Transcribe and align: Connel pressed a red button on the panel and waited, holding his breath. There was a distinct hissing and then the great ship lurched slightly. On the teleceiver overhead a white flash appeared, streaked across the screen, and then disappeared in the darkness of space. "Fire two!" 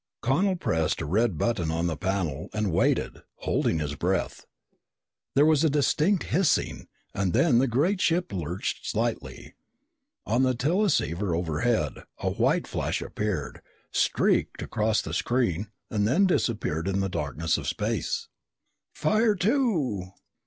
Connel 0.23 0.55
pressed 0.55 0.99
a 1.01 1.05
red 1.05 1.37
button 1.37 1.69
on 1.69 1.85
the 1.85 1.95
panel 1.95 2.49
and 2.53 2.71
waited, 2.71 3.21
holding 3.41 3.77
his 3.77 3.93
breath. 3.93 4.47
There 5.35 5.45
was 5.45 5.63
a 5.63 5.69
distinct 5.69 6.23
hissing 6.23 6.87
and 7.13 7.33
then 7.33 7.59
the 7.59 7.67
great 7.67 8.01
ship 8.01 8.33
lurched 8.33 8.87
slightly. 8.89 9.53
On 10.25 10.41
the 10.41 10.55
teleceiver 10.55 11.35
overhead 11.35 12.01
a 12.17 12.31
white 12.31 12.65
flash 12.65 12.99
appeared, 12.99 13.61
streaked 13.91 14.63
across 14.63 15.03
the 15.03 15.13
screen, 15.13 15.67
and 15.91 16.07
then 16.07 16.25
disappeared 16.25 16.87
in 16.87 16.99
the 17.01 17.07
darkness 17.07 17.55
of 17.59 17.67
space. 17.67 18.27
"Fire 18.95 19.35
two!" 19.35 20.07